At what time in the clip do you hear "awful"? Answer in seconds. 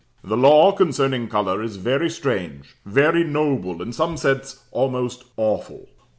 5.37-5.89